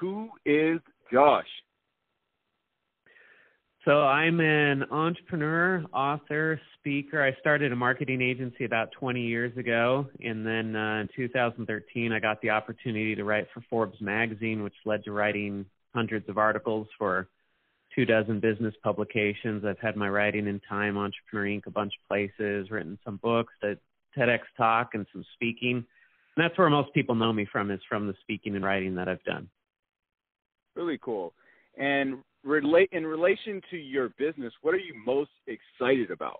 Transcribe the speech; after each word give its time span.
Who 0.00 0.28
is 0.44 0.80
Josh? 1.12 1.46
So 3.84 4.02
I'm 4.02 4.38
an 4.40 4.84
entrepreneur, 4.90 5.82
author, 5.94 6.60
speaker. 6.78 7.22
I 7.22 7.38
started 7.40 7.72
a 7.72 7.76
marketing 7.76 8.20
agency 8.20 8.64
about 8.64 8.92
20 8.92 9.22
years 9.22 9.56
ago, 9.56 10.06
and 10.20 10.46
then 10.46 10.76
uh, 10.76 11.00
in 11.00 11.08
2013 11.16 12.12
I 12.12 12.18
got 12.18 12.40
the 12.42 12.50
opportunity 12.50 13.14
to 13.14 13.24
write 13.24 13.46
for 13.54 13.62
Forbes 13.70 14.00
magazine, 14.00 14.62
which 14.62 14.74
led 14.84 15.04
to 15.04 15.12
writing 15.12 15.64
hundreds 15.94 16.28
of 16.28 16.38
articles 16.38 16.86
for 16.98 17.28
two 17.94 18.04
dozen 18.04 18.40
business 18.40 18.74
publications. 18.84 19.64
I've 19.64 19.78
had 19.78 19.96
my 19.96 20.08
writing 20.08 20.46
in 20.46 20.60
Time, 20.68 20.98
Entrepreneur 20.98 21.58
Inc., 21.58 21.66
a 21.66 21.70
bunch 21.70 21.94
of 21.94 22.08
places, 22.08 22.70
written 22.70 22.98
some 23.04 23.16
books, 23.16 23.54
a 23.62 23.74
TEDx 24.16 24.40
talk, 24.56 24.90
and 24.94 25.06
some 25.12 25.24
speaking. 25.34 25.76
And 25.76 26.44
that's 26.44 26.58
where 26.58 26.68
most 26.68 26.92
people 26.92 27.14
know 27.14 27.32
me 27.32 27.48
from 27.50 27.70
is 27.70 27.80
from 27.88 28.06
the 28.06 28.14
speaking 28.20 28.54
and 28.54 28.64
writing 28.64 28.94
that 28.96 29.08
I've 29.08 29.24
done. 29.24 29.48
Really 30.78 30.98
cool. 31.02 31.34
And 31.76 32.18
relate 32.44 32.88
in 32.92 33.04
relation 33.04 33.60
to 33.70 33.76
your 33.76 34.10
business, 34.10 34.52
what 34.62 34.74
are 34.74 34.78
you 34.78 34.94
most 35.04 35.32
excited 35.48 36.12
about? 36.12 36.38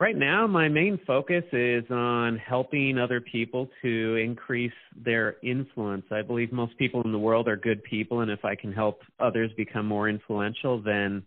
Right 0.00 0.16
now, 0.16 0.46
my 0.46 0.66
main 0.66 0.98
focus 1.06 1.44
is 1.52 1.84
on 1.90 2.38
helping 2.38 2.96
other 2.96 3.20
people 3.20 3.68
to 3.82 4.16
increase 4.16 4.72
their 4.96 5.36
influence. 5.42 6.06
I 6.10 6.22
believe 6.22 6.50
most 6.50 6.78
people 6.78 7.02
in 7.02 7.12
the 7.12 7.18
world 7.18 7.46
are 7.46 7.56
good 7.56 7.84
people, 7.84 8.20
and 8.20 8.30
if 8.30 8.42
I 8.42 8.54
can 8.54 8.72
help 8.72 9.02
others 9.18 9.50
become 9.58 9.84
more 9.84 10.08
influential, 10.08 10.80
then 10.80 11.22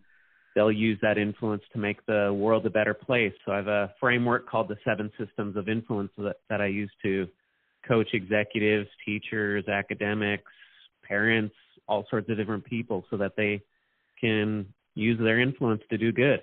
they'll 0.55 0.71
use 0.71 0.97
that 1.03 1.19
influence 1.19 1.61
to 1.73 1.77
make 1.77 2.03
the 2.07 2.33
world 2.33 2.65
a 2.65 2.71
better 2.71 2.95
place. 2.95 3.33
So 3.45 3.51
I 3.51 3.57
have 3.57 3.67
a 3.67 3.93
framework 3.99 4.49
called 4.49 4.67
the 4.67 4.77
Seven 4.83 5.11
Systems 5.19 5.55
of 5.55 5.69
Influence 5.69 6.09
that, 6.17 6.37
that 6.49 6.59
I 6.59 6.65
use 6.65 6.91
to 7.03 7.27
coach 7.87 8.07
executives, 8.13 8.89
teachers, 9.05 9.67
academics, 9.67 10.51
parents, 11.13 11.55
all 11.87 12.05
sorts 12.09 12.27
of 12.29 12.37
different 12.37 12.65
people 12.65 13.05
so 13.11 13.17
that 13.17 13.33
they 13.37 13.61
can 14.19 14.65
use 14.95 15.19
their 15.19 15.39
influence 15.39 15.81
to 15.91 15.97
do 15.97 16.11
good. 16.11 16.39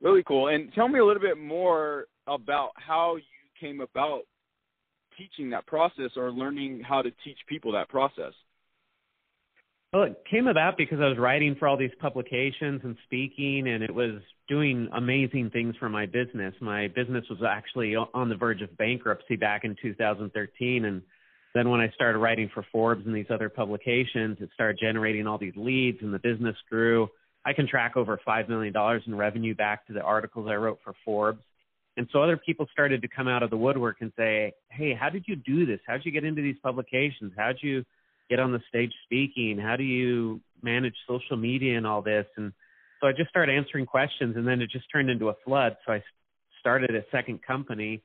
Really 0.00 0.24
cool. 0.26 0.48
And 0.48 0.72
tell 0.74 0.88
me 0.88 0.98
a 0.98 1.04
little 1.04 1.22
bit 1.22 1.38
more 1.38 2.06
about 2.26 2.70
how 2.74 3.16
you 3.16 3.22
came 3.60 3.80
about 3.80 4.22
teaching 5.16 5.50
that 5.50 5.66
process 5.66 6.10
or 6.16 6.32
learning 6.32 6.82
how 6.86 7.00
to 7.00 7.10
teach 7.24 7.38
people 7.48 7.70
that 7.72 7.88
process. 7.88 8.32
Well, 9.92 10.02
it 10.02 10.20
came 10.28 10.48
about 10.48 10.76
because 10.76 10.98
I 11.00 11.08
was 11.08 11.18
writing 11.18 11.54
for 11.56 11.68
all 11.68 11.76
these 11.76 11.94
publications 12.00 12.80
and 12.82 12.96
speaking, 13.04 13.68
and 13.68 13.84
it 13.84 13.94
was 13.94 14.20
doing 14.48 14.88
amazing 14.92 15.50
things 15.52 15.76
for 15.78 15.88
my 15.88 16.06
business. 16.06 16.52
My 16.60 16.88
business 16.88 17.24
was 17.30 17.38
actually 17.48 17.94
on 17.94 18.28
the 18.28 18.34
verge 18.34 18.62
of 18.62 18.76
bankruptcy 18.76 19.36
back 19.36 19.62
in 19.62 19.76
2013, 19.80 20.86
and 20.86 21.02
then 21.54 21.70
when 21.70 21.80
I 21.80 21.88
started 21.90 22.18
writing 22.18 22.50
for 22.52 22.66
Forbes 22.72 23.06
and 23.06 23.14
these 23.14 23.30
other 23.30 23.48
publications, 23.48 24.38
it 24.40 24.50
started 24.54 24.78
generating 24.80 25.26
all 25.26 25.38
these 25.38 25.54
leads 25.56 25.98
and 26.02 26.12
the 26.12 26.18
business 26.18 26.56
grew. 26.68 27.08
I 27.46 27.52
can 27.52 27.68
track 27.68 27.96
over 27.96 28.18
$5 28.26 28.48
million 28.48 28.74
in 29.06 29.14
revenue 29.14 29.54
back 29.54 29.86
to 29.86 29.92
the 29.92 30.00
articles 30.00 30.48
I 30.50 30.56
wrote 30.56 30.80
for 30.82 30.94
Forbes. 31.04 31.40
And 31.96 32.08
so 32.12 32.20
other 32.20 32.36
people 32.36 32.66
started 32.72 33.02
to 33.02 33.08
come 33.08 33.28
out 33.28 33.44
of 33.44 33.50
the 33.50 33.56
woodwork 33.56 33.98
and 34.00 34.12
say, 34.16 34.52
Hey, 34.70 34.94
how 34.94 35.10
did 35.10 35.24
you 35.28 35.36
do 35.36 35.64
this? 35.64 35.78
How'd 35.86 36.04
you 36.04 36.10
get 36.10 36.24
into 36.24 36.42
these 36.42 36.56
publications? 36.60 37.32
How'd 37.36 37.58
you 37.60 37.84
get 38.28 38.40
on 38.40 38.52
the 38.52 38.60
stage 38.68 38.92
speaking? 39.04 39.58
How 39.58 39.76
do 39.76 39.84
you 39.84 40.40
manage 40.60 40.94
social 41.06 41.36
media 41.36 41.76
and 41.76 41.86
all 41.86 42.02
this? 42.02 42.26
And 42.36 42.52
so 43.00 43.06
I 43.06 43.12
just 43.12 43.30
started 43.30 43.54
answering 43.54 43.86
questions 43.86 44.36
and 44.36 44.48
then 44.48 44.60
it 44.60 44.70
just 44.70 44.86
turned 44.90 45.08
into 45.08 45.28
a 45.28 45.34
flood. 45.44 45.76
So 45.86 45.92
I 45.92 46.02
started 46.58 46.96
a 46.96 47.04
second 47.12 47.42
company 47.46 48.02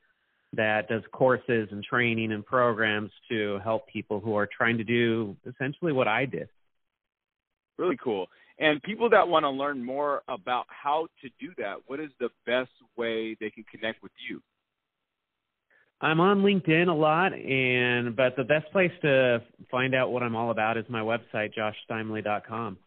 that 0.54 0.88
does 0.88 1.02
courses 1.12 1.68
and 1.70 1.82
training 1.82 2.32
and 2.32 2.44
programs 2.44 3.10
to 3.30 3.58
help 3.62 3.86
people 3.88 4.20
who 4.20 4.34
are 4.36 4.46
trying 4.46 4.78
to 4.78 4.84
do 4.84 5.36
essentially 5.46 5.92
what 5.92 6.08
I 6.08 6.26
did. 6.26 6.48
Really 7.78 7.98
cool. 8.02 8.26
And 8.58 8.82
people 8.82 9.08
that 9.10 9.26
want 9.26 9.44
to 9.44 9.50
learn 9.50 9.82
more 9.82 10.22
about 10.28 10.66
how 10.68 11.06
to 11.22 11.28
do 11.40 11.52
that, 11.58 11.76
what 11.86 11.98
is 11.98 12.10
the 12.20 12.28
best 12.46 12.70
way 12.96 13.36
they 13.40 13.50
can 13.50 13.64
connect 13.70 14.02
with 14.02 14.12
you? 14.28 14.42
I'm 16.02 16.20
on 16.20 16.42
LinkedIn 16.42 16.88
a 16.88 16.92
lot, 16.92 17.34
and 17.34 18.16
but 18.16 18.34
the 18.36 18.44
best 18.44 18.70
place 18.72 18.92
to 19.02 19.42
find 19.70 19.94
out 19.94 20.10
what 20.10 20.22
I'm 20.22 20.34
all 20.34 20.50
about 20.50 20.78
is 20.78 20.84
my 20.88 21.00
website, 21.00 21.52
joshsteimle.com. 21.54 22.78